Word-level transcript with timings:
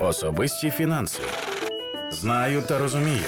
Особисті 0.00 0.70
фінанси. 0.70 1.22
Знаю 2.10 2.62
та 2.62 2.78
розумію. 2.78 3.24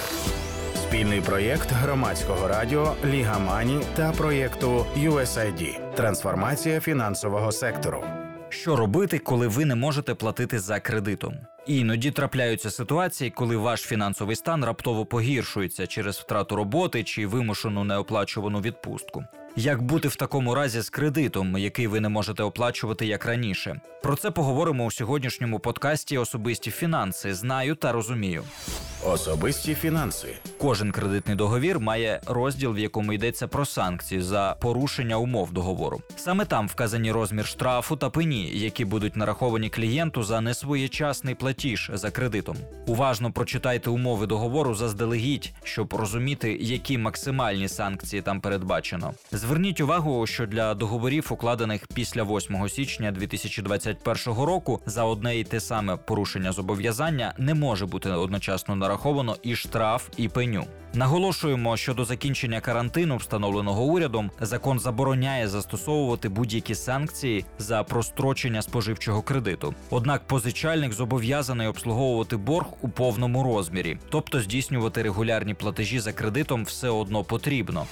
Спільний 0.75 1.21
проєкт 1.21 1.73
громадського 1.73 2.49
радіо 2.49 2.95
Ліга 3.05 3.39
Мані 3.39 3.81
та 3.97 4.13
проєкту 4.13 4.87
USAID 4.97 5.95
Трансформація 5.95 6.81
фінансового 6.81 7.53
сектору. 7.53 8.05
Що 8.49 8.77
робити, 8.77 9.19
коли 9.19 9.49
ви 9.49 9.65
не 9.65 9.75
можете 9.75 10.15
платити 10.15 10.59
за 10.59 10.81
кредитом? 10.81 11.35
Іноді 11.67 12.11
трапляються 12.11 12.71
ситуації, 12.71 13.31
коли 13.31 13.57
ваш 13.57 13.81
фінансовий 13.81 14.37
стан 14.37 14.65
раптово 14.65 15.07
погіршується 15.07 15.87
через 15.87 16.17
втрату 16.17 16.57
роботи 16.57 17.05
чи 17.05 17.27
вимушену 17.27 17.85
неоплачувану 17.85 18.61
відпустку. 18.61 19.25
Як 19.59 19.83
бути 19.83 20.09
в 20.09 20.17
такому 20.17 20.55
разі 20.55 20.81
з 20.81 20.91
кредитом, 20.91 21.59
який 21.59 21.87
ви 21.87 22.01
не 22.01 22.09
можете 22.09 22.43
оплачувати 22.43 23.07
як 23.07 23.27
раніше? 23.27 23.81
Про 24.03 24.17
це 24.17 24.31
поговоримо 24.31 24.85
у 24.85 24.91
сьогоднішньому 24.91 25.59
подкасті 25.59 26.19
Особисті 26.19 26.71
фінанси. 26.71 27.35
Знаю 27.35 27.75
та 27.75 27.93
розумію. 27.93 28.45
Особисті 29.05 29.75
фінанси. 29.75 30.29
Кожен 30.59 30.93
кредитний 30.93 31.37
договір 31.37 31.81
має 31.81 32.21
розділ, 32.27 32.73
в 32.73 32.79
якому 32.79 33.13
йдеться 33.13 33.49
про 33.49 33.65
санкції 33.65 34.23
за 34.23 34.57
порушення 34.61 35.17
умов 35.17 35.53
договору. 35.53 36.01
Саме 36.17 36.45
там 36.45 36.69
вказані 36.69 37.13
розмір 37.13 37.47
штрафу 37.47 37.97
та 37.97 38.11
пені, 38.11 38.51
які 38.55 38.85
будуть 38.85 39.17
нараховані 39.17 39.71
клієнту 39.71 40.23
за 40.23 40.41
несвоєчасний 40.41 41.35
платіж 41.35 41.91
за 41.95 42.11
кредитом. 42.11 42.57
Уважно 42.87 43.33
прочитайте 43.33 43.91
умови 43.91 44.27
договору 44.27 44.75
заздалегідь, 44.75 45.53
щоб 45.63 45.95
розуміти, 45.95 46.59
які 46.61 46.99
максимальні 46.99 47.69
санкції 47.69 48.23
там 48.23 48.41
передбачено. 48.41 49.15
Зверніть 49.49 49.81
увагу, 49.81 50.27
що 50.27 50.47
для 50.47 50.75
договорів, 50.75 51.27
укладених 51.31 51.83
після 51.95 52.23
8 52.23 52.69
січня 52.69 53.13
2021 53.13 54.45
року, 54.45 54.81
за 54.87 55.05
одне 55.05 55.39
і 55.39 55.45
те 55.45 55.61
саме 55.61 55.97
порушення 55.97 56.53
зобов'язання 56.53 57.35
не 57.39 57.55
може 57.55 57.87
бути 57.87 58.11
одночасно 58.11 58.77
нараховано 58.77 59.37
і 59.43 59.57
штраф, 59.57 60.09
і 60.17 60.29
пеню. 60.29 60.65
Наголошуємо, 60.95 61.77
що 61.77 61.95
до 61.95 62.05
закінчення 62.05 62.61
карантину, 62.61 63.17
встановленого 63.17 63.85
урядом, 63.85 64.31
закон 64.41 64.79
забороняє 64.79 65.49
застосовувати 65.49 66.29
будь-які 66.29 66.75
санкції 66.75 67.45
за 67.59 67.83
прострочення 67.83 68.63
споживчого 68.63 69.23
кредиту. 69.23 69.75
Однак 69.91 70.27
позичальник 70.27 70.93
зобов'язаний 70.93 71.67
обслуговувати 71.67 72.37
борг 72.37 72.67
у 72.81 72.89
повному 72.89 73.43
розмірі, 73.43 73.99
тобто 74.09 74.41
здійснювати 74.41 75.03
регулярні 75.03 75.55
платежі 75.55 76.01
за 76.01 76.13
кредитом 76.13 76.65
все 76.65 76.89
одно 76.89 77.25
потрібно 77.25 77.87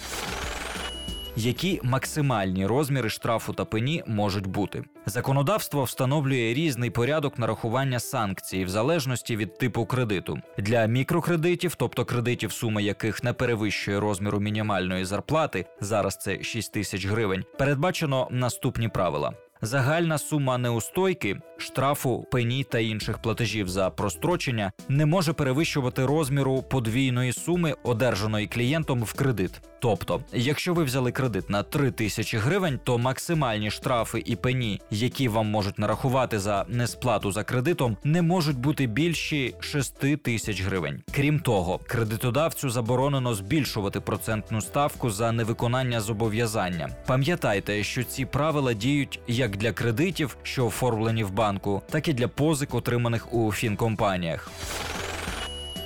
які 1.37 1.81
максимальні 1.83 2.67
розміри 2.67 3.11
штрафу 3.11 3.53
та 3.53 3.65
пені 3.65 4.03
можуть 4.07 4.47
бути. 4.47 4.85
Законодавство 5.07 5.85
встановлює 5.85 6.55
різний 6.55 6.91
порядок 6.91 7.39
нарахування 7.39 8.01
санкцій 8.01 8.65
в 8.65 8.69
залежності 8.69 9.37
від 9.37 9.59
типу 9.59 9.87
кредиту 9.87 10.39
для 10.59 10.87
мікрокредитів, 10.87 11.75
тобто 11.75 12.05
кредитів, 12.05 12.53
сума 12.53 12.81
яких 12.81 13.25
не 13.25 13.33
перевищує 13.33 14.01
розміру 14.01 14.41
мінімальної 14.41 15.05
зарплати. 15.05 15.67
Зараз 15.81 16.17
це 16.17 16.43
6 16.43 16.73
тисяч 16.73 17.07
гривень. 17.07 17.45
Передбачено 17.59 18.29
наступні 18.31 18.89
правила. 18.89 19.33
Загальна 19.63 20.19
сума 20.19 20.59
неустойки, 20.59 21.37
штрафу, 21.57 22.27
пені 22.33 22.65
та 22.65 22.79
інших 22.79 23.19
платежів 23.19 23.69
за 23.69 23.91
прострочення 23.91 24.73
не 24.89 25.07
може 25.07 25.33
перевищувати 25.33 26.07
розміру 26.07 26.63
подвійної 26.63 27.33
суми, 27.33 27.75
одержаної 27.83 28.47
клієнтом 28.47 29.03
в 29.03 29.13
кредит. 29.13 29.61
Тобто, 29.79 30.21
якщо 30.33 30.75
ви 30.75 30.85
взяли 30.85 31.13
кредит 31.13 31.51
на 31.51 31.63
3 31.63 31.91
тисячі 31.91 32.39
гривень, 32.39 32.81
то 32.85 32.99
максимальні 32.99 33.71
штрафи 33.71 34.23
і 34.27 34.37
пені, 34.37 34.81
які 34.91 35.29
вам 35.29 35.47
можуть 35.47 35.79
нарахувати 35.79 36.39
за 36.39 36.65
несплату 36.69 37.33
за 37.33 37.45
кредитом, 37.45 37.97
не 38.05 38.23
можуть 38.23 38.59
бути 38.59 38.87
більші 38.87 39.55
6 39.61 40.23
тисяч 40.23 40.63
гривень. 40.63 41.03
Крім 41.13 41.41
того, 41.41 41.81
кредитодавцю 41.87 42.71
заборонено 42.71 43.35
збільшувати 43.35 44.01
процентну 44.01 44.61
ставку 44.61 45.11
за 45.11 45.33
невиконання 45.33 46.01
зобов'язання. 46.01 46.89
Пам'ятайте, 47.07 47.85
що 47.85 48.05
ці 48.05 48.25
правила 48.25 48.73
діють 48.73 49.21
як 49.27 49.57
для 49.57 49.73
кредитів, 49.73 50.37
що 50.43 50.67
оформлені 50.67 51.25
в 51.25 51.31
банку, 51.31 51.83
так 51.91 52.09
і 52.09 52.13
для 52.13 52.29
позик, 52.29 52.75
отриманих 52.75 53.35
у 53.35 53.53
фінкомпаніях. 53.53 54.51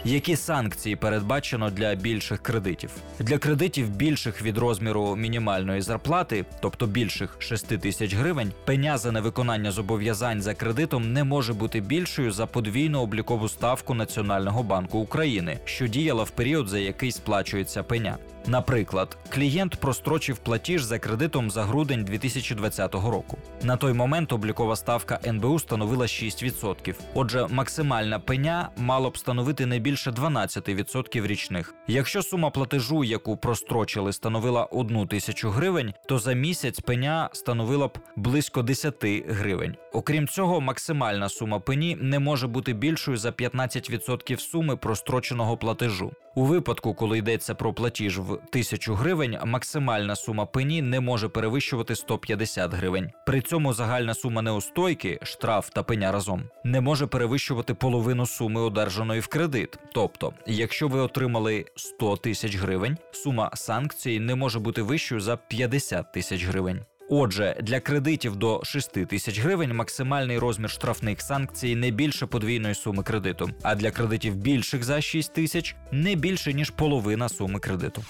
Які 0.05 0.37
санкції 0.37 0.97
передбачено 0.97 1.71
для 1.71 1.94
більших 1.94 2.43
кредитів? 2.43 2.91
Для 3.19 3.38
кредитів 3.38 3.88
більших 3.88 4.43
від 4.43 4.59
розміру 4.59 5.16
мінімальної 5.16 5.81
зарплати, 5.81 6.44
тобто 6.61 6.87
більших 6.87 7.37
6 7.38 7.66
тисяч 7.81 8.15
гривень, 8.15 8.53
пеня 8.65 8.99
за 8.99 9.12
невиконання 9.12 9.71
зобов'язань 9.71 10.43
за 10.43 10.55
кредитом 10.55 11.12
не 11.12 11.25
може 11.25 11.53
бути 11.53 11.81
більшою 11.81 12.33
за 12.33 12.47
подвійну 12.47 13.00
облікову 13.00 13.49
ставку 13.49 13.94
Національного 13.94 14.62
банку 14.62 14.99
України, 14.99 15.59
що 15.65 15.87
діяла 15.87 16.25
в 16.25 16.31
період, 16.31 16.69
за 16.69 16.78
який 16.78 17.12
сплачується 17.12 17.82
пеня. 17.82 18.19
Наприклад, 18.47 19.19
клієнт 19.28 19.77
прострочив 19.77 20.38
платіж 20.38 20.82
за 20.82 20.99
кредитом 20.99 21.50
за 21.50 21.62
грудень 21.62 22.05
2020 22.05 22.94
року. 22.94 23.38
На 23.62 23.76
той 23.76 23.93
момент 23.93 24.32
облікова 24.32 24.76
ставка 24.76 25.19
НБУ 25.26 25.59
становила 25.59 26.06
6%. 26.06 26.94
Отже, 27.15 27.47
максимальна 27.50 28.21
пеня 28.21 28.69
мала 28.76 29.10
б 29.10 29.19
становити 29.19 29.66
не 29.66 29.78
більше 29.78 30.10
12% 30.10 31.26
річних. 31.26 31.75
Якщо 31.87 32.22
сума 32.22 32.50
платежу, 32.50 33.04
яку 33.04 33.37
прострочили, 33.37 34.12
становила 34.12 34.65
1 34.65 35.06
тисячу 35.06 35.50
гривень, 35.50 35.94
то 36.09 36.19
за 36.19 36.32
місяць 36.32 36.81
пеня 36.81 37.31
становила 37.32 37.88
б 37.88 37.99
близько 38.16 38.62
10 38.62 38.94
гривень. 39.28 39.76
Окрім 39.92 40.28
цього, 40.28 40.60
максимальна 40.60 41.28
сума 41.28 41.60
пені 41.60 41.96
не 42.00 42.18
може 42.18 42.46
бути 42.46 42.72
більшою 42.72 43.16
за 43.16 43.30
15% 43.30 44.38
суми 44.38 44.76
простроченого 44.76 45.56
платежу. 45.56 46.12
У 46.34 46.44
випадку, 46.44 46.94
коли 46.94 47.18
йдеться 47.18 47.54
про 47.54 47.74
платіж 47.74 48.18
в 48.18 48.38
тисячу 48.50 48.94
гривень, 48.94 49.38
максимальна 49.44 50.16
сума 50.16 50.46
пені 50.46 50.82
не 50.82 51.00
може 51.00 51.28
перевищувати 51.28 51.96
150 51.96 52.74
гривень. 52.74 53.10
При 53.26 53.40
цьому 53.40 53.72
загальна 53.72 54.14
сума 54.14 54.42
неустойки, 54.42 55.18
штраф 55.22 55.70
та 55.70 55.82
пеня 55.82 56.12
разом 56.12 56.42
не 56.64 56.80
може 56.80 57.06
перевищувати 57.06 57.74
половину 57.74 58.26
суми 58.26 58.60
одержаної 58.60 59.20
в 59.20 59.26
кредит. 59.26 59.78
Тобто, 59.94 60.32
якщо 60.46 60.88
ви 60.88 61.00
отримали 61.00 61.64
100 61.76 62.16
тисяч 62.16 62.56
гривень, 62.56 62.96
сума 63.12 63.50
санкції 63.54 64.20
не 64.20 64.34
може 64.34 64.58
бути 64.58 64.82
вищою 64.82 65.20
за 65.20 65.36
50 65.36 66.12
тисяч 66.12 66.44
гривень. 66.44 66.80
Отже, 67.12 67.56
для 67.62 67.81
кредитів 67.81 68.37
до 68.37 68.60
6 68.65 68.93
тисяч 69.06 69.41
гривень 69.41 69.75
максимальний 69.75 70.38
розмір 70.38 70.71
штрафних 70.71 71.21
санкцій 71.21 71.76
не 71.76 71.91
більше 71.91 72.26
подвійної 72.26 72.75
суми 72.75 73.03
кредиту, 73.03 73.50
а 73.62 73.75
для 73.75 73.91
кредитів 73.91 74.37
більших 74.37 74.84
за 74.84 75.00
6 75.00 75.32
тисяч 75.32 75.76
не 75.93 76.15
більше 76.15 76.53
ніж 76.53 76.70
половина 76.70 77.28
суми 77.28 77.60
кредиту. 77.60 78.04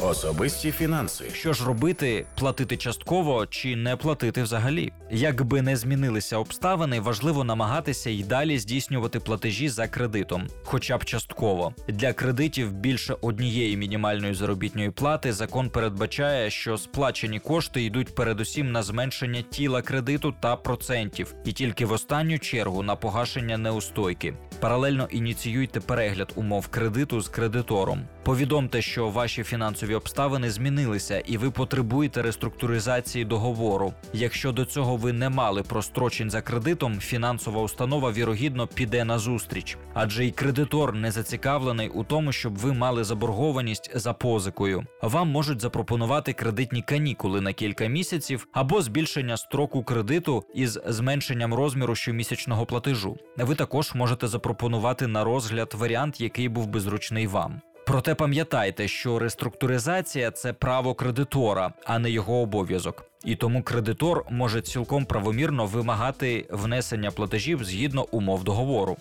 Особисті 0.00 0.72
фінанси. 0.72 1.24
Що 1.32 1.52
ж 1.52 1.64
робити, 1.64 2.26
платити 2.38 2.76
частково 2.76 3.46
чи 3.46 3.76
не 3.76 3.96
платити 3.96 4.42
взагалі? 4.42 4.92
Якби 5.10 5.62
не 5.62 5.76
змінилися 5.76 6.36
обставини, 6.36 7.00
важливо 7.00 7.44
намагатися 7.44 8.10
й 8.10 8.22
далі 8.22 8.58
здійснювати 8.58 9.20
платежі 9.20 9.68
за 9.68 9.88
кредитом, 9.88 10.46
хоча 10.64 10.98
б 10.98 11.04
частково. 11.04 11.74
Для 11.88 12.12
кредитів 12.12 12.72
більше 12.72 13.16
однієї 13.20 13.76
мінімальної 13.76 14.34
заробітної 14.34 14.90
плати 14.90 15.32
закон 15.32 15.70
передбачає, 15.70 16.50
що 16.50 16.78
сплачені 16.78 17.38
кошти 17.40 17.82
йдуть 17.82 18.14
передусім 18.40 18.72
на 18.72 18.82
зменшення 18.82 19.42
тіла 19.42 19.82
кредиту 19.82 20.34
та 20.40 20.56
процентів, 20.56 21.34
і 21.44 21.52
тільки 21.52 21.86
в 21.86 21.92
останню 21.92 22.38
чергу 22.38 22.82
на 22.82 22.96
погашення 22.96 23.58
неустойки. 23.58 24.34
Паралельно 24.60 25.08
ініціюйте 25.10 25.80
перегляд 25.80 26.32
умов 26.36 26.68
кредиту 26.68 27.20
з 27.20 27.28
кредитором. 27.28 28.08
Повідомте, 28.24 28.82
що 28.82 29.08
ваші 29.08 29.42
фінансові 29.42 29.94
обставини 29.94 30.50
змінилися, 30.50 31.18
і 31.18 31.36
ви 31.36 31.50
потребуєте 31.50 32.22
реструктуризації 32.22 33.24
договору. 33.24 33.92
Якщо 34.12 34.52
до 34.52 34.64
цього 34.64 34.96
ви 34.96 35.12
не 35.12 35.28
мали 35.28 35.62
прострочень 35.62 36.30
за 36.30 36.42
кредитом, 36.42 37.00
фінансова 37.00 37.62
установа 37.62 38.12
вірогідно 38.12 38.66
піде 38.66 39.04
на 39.04 39.18
зустріч, 39.18 39.76
адже 39.94 40.26
й 40.26 40.30
кредитор 40.30 40.94
не 40.94 41.10
зацікавлений 41.10 41.88
у 41.88 42.04
тому, 42.04 42.32
щоб 42.32 42.56
ви 42.56 42.72
мали 42.72 43.04
заборгованість 43.04 43.90
за 43.94 44.12
позикою. 44.12 44.84
Вам 45.02 45.28
можуть 45.28 45.60
запропонувати 45.60 46.32
кредитні 46.32 46.82
канікули 46.82 47.40
на 47.40 47.52
кілька 47.52 47.86
місяців 47.86 48.48
або 48.52 48.82
збільшення 48.82 49.36
строку 49.36 49.84
кредиту 49.84 50.44
із 50.54 50.80
зменшенням 50.86 51.54
розміру 51.54 51.94
щомісячного 51.94 52.66
платежу. 52.66 53.16
Ви 53.36 53.54
також 53.54 53.94
можете 53.94 54.28
запропонувати 54.28 55.06
на 55.06 55.24
розгляд 55.24 55.74
варіант, 55.74 56.20
який 56.20 56.48
був 56.48 56.66
би 56.66 56.80
зручний 56.80 57.26
вам. 57.26 57.60
Проте 57.90 58.14
пам'ятайте, 58.14 58.88
що 58.88 59.18
реструктуризація 59.18 60.30
це 60.30 60.52
право 60.52 60.94
кредитора, 60.94 61.72
а 61.84 61.98
не 61.98 62.10
його 62.10 62.40
обов'язок. 62.40 63.04
І 63.24 63.36
тому 63.36 63.62
кредитор 63.62 64.24
може 64.30 64.62
цілком 64.62 65.04
правомірно 65.04 65.66
вимагати 65.66 66.46
внесення 66.50 67.10
платежів 67.10 67.64
згідно 67.64 68.06
умов 68.10 68.44
договору. 68.44 68.96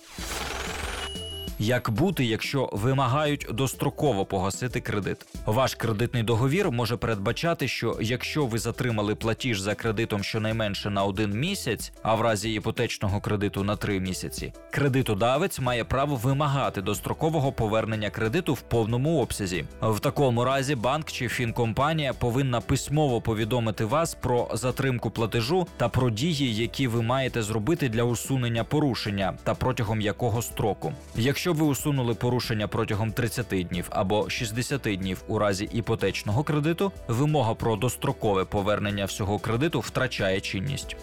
Як 1.61 1.89
бути, 1.89 2.25
якщо 2.25 2.69
вимагають 2.73 3.47
достроково 3.51 4.25
погасити 4.25 4.81
кредит? 4.81 5.17
Ваш 5.45 5.75
кредитний 5.75 6.23
договір 6.23 6.71
може 6.71 6.97
передбачати, 6.97 7.67
що 7.67 7.97
якщо 8.01 8.45
ви 8.45 8.59
затримали 8.59 9.15
платіж 9.15 9.59
за 9.59 9.75
кредитом 9.75 10.23
щонайменше 10.23 10.89
на 10.89 11.03
один 11.03 11.31
місяць, 11.31 11.91
а 12.03 12.15
в 12.15 12.21
разі 12.21 12.53
іпотечного 12.53 13.21
кредиту 13.21 13.63
на 13.63 13.75
три 13.75 14.00
місяці, 14.00 14.53
кредитодавець 14.71 15.59
має 15.59 15.83
право 15.83 16.15
вимагати 16.15 16.81
дострокового 16.81 17.51
повернення 17.51 18.09
кредиту 18.09 18.53
в 18.53 18.61
повному 18.61 19.21
обсязі. 19.21 19.65
В 19.81 20.00
такому 20.00 20.45
разі 20.45 20.75
банк 20.75 21.11
чи 21.11 21.27
фінкомпанія 21.27 22.13
повинна 22.13 22.61
письмово 22.61 23.21
повідомити 23.21 23.85
вас 23.85 24.13
про 24.13 24.50
затримку 24.53 25.09
платежу 25.09 25.67
та 25.77 25.89
про 25.89 26.09
дії, 26.09 26.56
які 26.56 26.88
ви 26.88 27.01
маєте 27.01 27.41
зробити 27.41 27.89
для 27.89 28.03
усунення 28.03 28.63
порушення 28.63 29.33
та 29.44 29.53
протягом 29.56 30.01
якого 30.01 30.41
строку. 30.41 30.94
Якщо 31.15 31.48
ви 31.53 31.65
усунули 31.65 32.13
порушення 32.13 32.67
протягом 32.67 33.11
30 33.11 33.67
днів 33.69 33.87
або 33.89 34.29
60 34.29 34.81
днів 34.81 35.23
у 35.27 35.39
разі 35.39 35.69
іпотечного 35.73 36.43
кредиту, 36.43 36.91
вимога 37.07 37.53
про 37.53 37.75
дострокове 37.75 38.45
повернення 38.45 39.05
всього 39.05 39.39
кредиту 39.39 39.79
втрачає 39.79 40.41
чинність. 40.41 40.95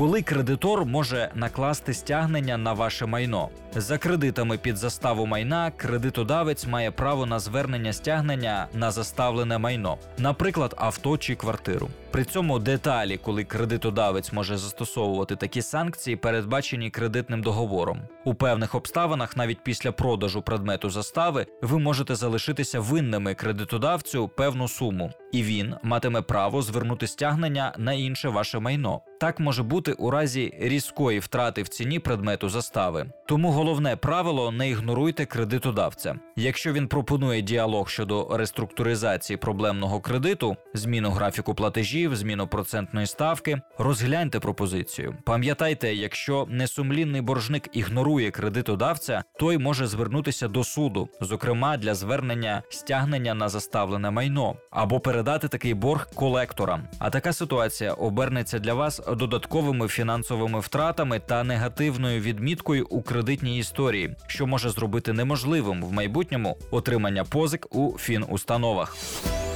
Коли 0.00 0.22
кредитор 0.22 0.84
може 0.84 1.30
накласти 1.34 1.94
стягнення 1.94 2.56
на 2.56 2.72
ваше 2.72 3.06
майно 3.06 3.48
за 3.76 3.98
кредитами 3.98 4.58
під 4.58 4.76
заставу 4.76 5.26
майна, 5.26 5.72
кредитодавець 5.76 6.66
має 6.66 6.90
право 6.90 7.26
на 7.26 7.38
звернення 7.38 7.92
стягнення 7.92 8.66
на 8.74 8.90
заставлене 8.90 9.58
майно, 9.58 9.98
наприклад, 10.18 10.74
авто 10.78 11.18
чи 11.18 11.34
квартиру. 11.34 11.88
При 12.12 12.24
цьому 12.24 12.58
деталі, 12.58 13.16
коли 13.16 13.44
кредитодавець 13.44 14.32
може 14.32 14.56
застосовувати 14.56 15.36
такі 15.36 15.62
санкції, 15.62 16.16
передбачені 16.16 16.90
кредитним 16.90 17.42
договором. 17.42 18.00
У 18.24 18.34
певних 18.34 18.74
обставинах, 18.74 19.36
навіть 19.36 19.64
після 19.64 19.92
продажу 19.92 20.42
предмету 20.42 20.90
застави, 20.90 21.46
ви 21.62 21.78
можете 21.78 22.14
залишитися 22.14 22.80
винними 22.80 23.34
кредитодавцю 23.34 24.28
певну 24.28 24.68
суму, 24.68 25.10
і 25.32 25.42
він 25.42 25.74
матиме 25.82 26.22
право 26.22 26.62
звернути 26.62 27.06
стягнення 27.06 27.74
на 27.78 27.92
інше 27.92 28.28
ваше 28.28 28.58
майно. 28.58 29.00
Так 29.20 29.40
може 29.40 29.62
бути 29.62 29.92
у 29.92 30.10
разі 30.10 30.54
різкої 30.60 31.18
втрати 31.18 31.62
в 31.62 31.68
ціні 31.68 31.98
предмету 31.98 32.48
застави. 32.48 33.06
Тому 33.28 33.50
головне 33.50 33.96
правило 33.96 34.50
не 34.50 34.68
ігноруйте 34.68 35.26
кредитодавця. 35.26 36.14
Якщо 36.36 36.72
він 36.72 36.88
пропонує 36.88 37.42
діалог 37.42 37.88
щодо 37.88 38.36
реструктуризації 38.36 39.36
проблемного 39.36 40.00
кредиту, 40.00 40.56
зміну 40.74 41.10
графіку 41.10 41.54
платежів, 42.00 42.16
зміну 42.16 42.46
процентної 42.46 43.06
ставки, 43.06 43.60
розгляньте 43.78 44.40
пропозицію. 44.40 45.14
Пам'ятайте, 45.24 45.94
якщо 45.94 46.46
несумлінний 46.50 47.20
боржник 47.20 47.68
ігнорує 47.72 48.30
кредитодавця, 48.30 49.22
той 49.38 49.58
може 49.58 49.86
звернутися 49.86 50.48
до 50.48 50.64
суду, 50.64 51.08
зокрема 51.20 51.76
для 51.76 51.94
звернення 51.94 52.62
стягнення 52.70 53.34
на 53.34 53.48
заставлене 53.48 54.10
майно 54.10 54.56
або 54.70 55.00
передати 55.00 55.48
такий 55.48 55.74
борг 55.74 56.06
колекторам. 56.14 56.82
А 56.98 57.10
така 57.10 57.32
ситуація 57.32 57.92
обернеться 57.92 58.58
для 58.58 58.74
вас 58.74 59.00
додатковими 59.16 59.88
фінансовими 59.88 60.60
втратами 60.60 61.18
та 61.18 61.44
негативною 61.44 62.20
відміткою 62.20 62.86
у 62.90 63.02
кредитній 63.02 63.58
історії, 63.58 64.16
що 64.26 64.46
може 64.46 64.70
зробити 64.70 65.12
неможливим 65.12 65.84
в 65.84 65.92
майбутньому 65.92 66.56
отримання 66.70 67.24
позик 67.24 67.66
у 67.70 67.98
фінустановах. 67.98 68.96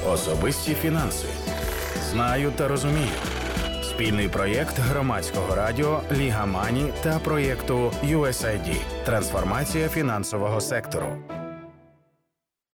Особисті 0.07 0.75
фінанси. 0.75 1.27
Знаю 2.15 2.53
та 2.57 2.69
розумію. 2.69 3.09
Спільний 3.83 4.29
проєкт 4.29 4.79
громадського 4.79 5.55
радіо 5.55 6.01
Ліга 6.13 6.47
Мані 6.47 6.93
та 7.03 7.19
проєкту 7.19 7.93
USAID. 8.05 8.77
Трансформація 9.05 9.89
фінансового 9.89 10.61
сектору. 10.61 11.07